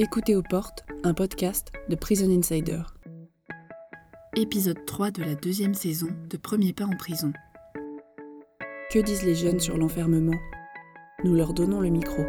[0.00, 2.82] Écoutez aux portes, un podcast de Prison Insider.
[4.36, 7.32] Épisode 3 de la deuxième saison de Premier pas en prison.
[8.92, 10.38] Que disent les jeunes sur l'enfermement?
[11.24, 12.22] Nous leur donnons le micro.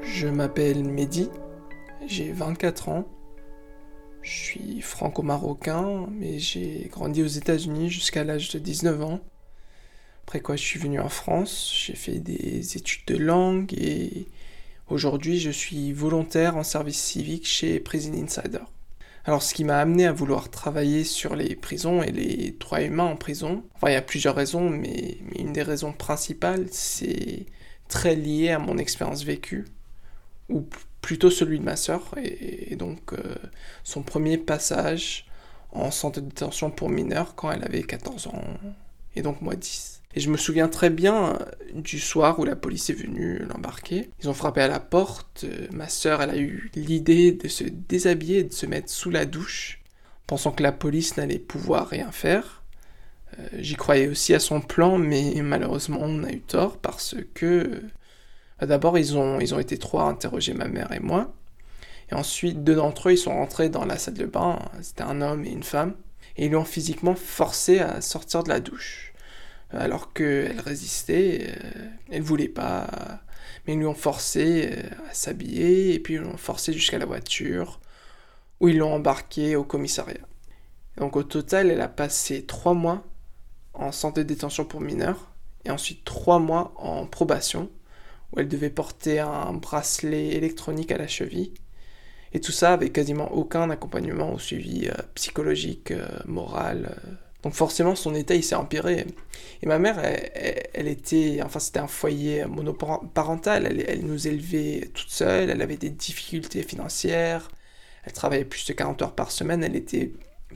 [0.00, 1.28] Je m'appelle Mehdi,
[2.06, 3.06] j'ai 24 ans.
[4.22, 9.20] Je suis franco-marocain, mais j'ai grandi aux États-Unis jusqu'à l'âge de 19 ans.
[10.22, 14.26] Après quoi, je suis venu en France, j'ai fait des études de langue et
[14.88, 18.64] aujourd'hui, je suis volontaire en service civique chez Prison Insider.
[19.24, 23.04] Alors, ce qui m'a amené à vouloir travailler sur les prisons et les droits humains
[23.04, 27.46] en prison, enfin, il y a plusieurs raisons, mais, une des raisons principales, c'est
[27.88, 29.64] très lié à mon expérience vécue,
[30.48, 30.64] ou
[31.00, 33.34] plutôt celui de ma sœur, et, donc euh,
[33.82, 35.26] son premier passage
[35.72, 38.44] en centre de détention pour mineurs quand elle avait 14 ans,
[39.16, 40.02] et donc moi 10.
[40.16, 41.38] Et je me souviens très bien euh,
[41.74, 44.08] du soir où la police est venue l'embarquer.
[44.22, 45.44] Ils ont frappé à la porte.
[45.44, 49.10] Euh, ma sœur, elle a eu l'idée de se déshabiller et de se mettre sous
[49.10, 49.82] la douche,
[50.26, 52.62] pensant que la police n'allait pouvoir rien faire.
[53.38, 57.82] Euh, j'y croyais aussi à son plan, mais malheureusement, on a eu tort parce que
[58.62, 61.34] d'abord, ils ont, ils ont été trois à interroger ma mère et moi.
[62.10, 64.60] Et ensuite, deux d'entre eux, ils sont rentrés dans la salle de bain.
[64.80, 65.94] C'était un homme et une femme.
[66.38, 69.12] Et ils l'ont physiquement forcé à sortir de la douche
[69.70, 73.20] alors qu'elle résistait, euh, elle voulait pas,
[73.66, 77.06] mais ils lui ont forcé euh, à s'habiller, et puis ils l'ont forcé jusqu'à la
[77.06, 77.80] voiture,
[78.60, 80.26] où ils l'ont embarqué au commissariat.
[80.96, 83.04] Donc au total, elle a passé trois mois
[83.74, 85.32] en centre de détention pour mineurs,
[85.64, 87.70] et ensuite trois mois en probation,
[88.32, 91.52] où elle devait porter un bracelet électronique à la cheville,
[92.32, 95.92] et tout ça avec quasiment aucun accompagnement ou suivi euh, psychologique,
[96.24, 96.96] moral,
[97.46, 99.06] donc forcément, son état, il s'est empiré.
[99.62, 105.50] Et ma mère, elle, était, enfin c'était un foyer monoparental, elle, nous élevait toute seule,
[105.50, 107.48] elle avait des difficultés financières,
[108.02, 110.10] elle travaillait plus de 40 heures par semaine, elle n'était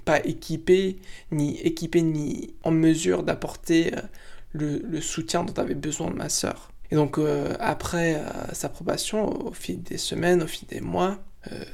[0.05, 0.99] pas équipée,
[1.31, 6.72] ni équipée, ni en mesure d'apporter euh, le, soutien dont avait besoin ma sœur.
[6.91, 11.21] Et donc euh, après euh, sa probation, au fil des semaines, au fil des mois,
[11.51, 11.65] euh,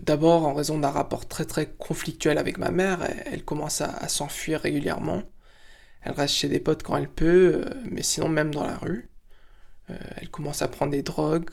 [0.00, 4.60] d'abord, en raison d'un rapport très très conflictuel avec ma mère, elle, commence à, s'enfuir
[4.60, 5.22] régulièrement.
[6.02, 9.08] Elle reste chez des potes quand elle peut, euh, mais sinon même dans la rue.
[9.90, 11.50] Euh, elle commence à prendre des drogues.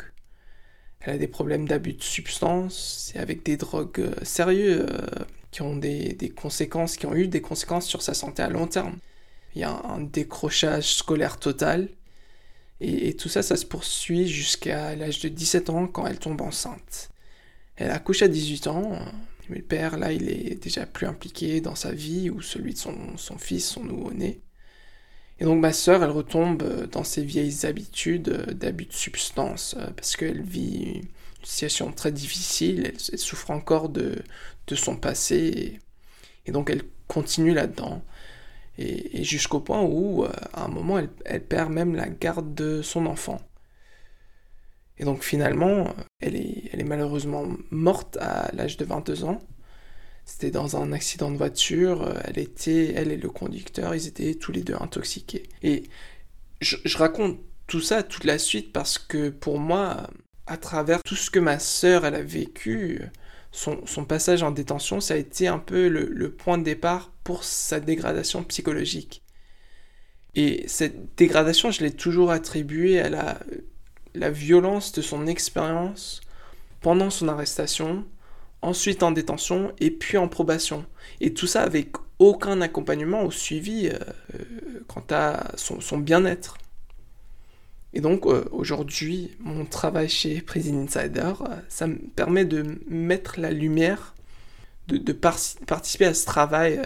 [1.02, 4.88] Elle a des problèmes d'abus de substances, et avec des drogues sérieuses
[5.52, 8.98] qui ont des, conséquences, qui ont eu des conséquences sur sa santé à long terme.
[9.56, 11.90] Il y a un, décrochage scolaire total.
[12.82, 16.42] Et, et, tout ça, ça se poursuit jusqu'à l'âge de 17 ans quand elle tombe
[16.42, 17.10] enceinte.
[17.80, 19.00] Elle accouche à 18 ans,
[19.48, 22.78] mais le père, là, il est déjà plus impliqué dans sa vie ou celui de
[22.78, 24.42] son, fils, son nouveau-né.
[25.40, 30.42] Et donc ma sœur, elle retombe dans ses vieilles habitudes d'abus de substance, parce qu'elle
[30.42, 34.22] vit une situation très difficile, elle, souffre encore de,
[34.74, 35.80] son passé,
[36.46, 38.04] et, donc elle continue là-dedans.
[38.78, 43.40] Et, jusqu'au point où, à un moment, elle, perd même la garde de son enfant.
[45.00, 49.40] Et donc finalement, elle est, malheureusement morte à l'âge de 22 ans.
[50.26, 52.14] C'était dans un accident de voiture.
[52.26, 55.44] Elle était, elle et le conducteur, ils étaient tous les deux intoxiqués.
[55.64, 55.84] Et
[56.62, 60.10] je, raconte tout ça, toute la suite, parce que pour moi,
[60.46, 63.02] à travers tout ce que ma sœur, elle a vécu,
[63.52, 67.80] son, passage en détention, ça a été un peu le point de départ pour sa
[67.80, 69.24] dégradation psychologique.
[70.36, 73.40] Et cette dégradation, je l'ai toujours attribuée à la
[74.14, 76.22] la violence de son expérience
[76.82, 78.06] pendant son arrestation,
[78.62, 80.86] ensuite en détention et puis en probation.
[81.22, 83.98] Et tout ça avec aucun accompagnement ou suivi euh,
[84.36, 86.58] euh, quant à son, bien-être.
[87.94, 91.34] Et donc euh, aujourd'hui, mon travail chez Prison Insider,
[91.70, 94.16] ça me permet de mettre la lumière,
[94.88, 96.82] de, participer à ce travail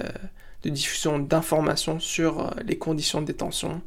[0.64, 3.82] de diffusion d'informations sur les conditions de détention,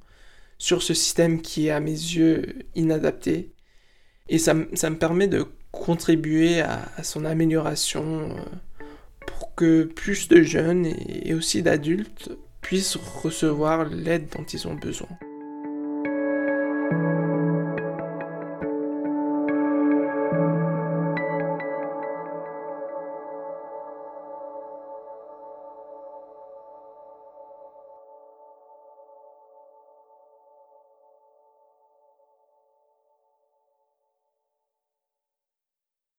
[0.58, 3.52] sur ce système qui est à mes yeux inadapté.
[4.28, 8.84] Et ça, me permet de contribuer à, son amélioration euh,
[9.26, 15.08] pour que plus de jeunes et aussi d'adultes puissent recevoir l'aide dont ils ont besoin.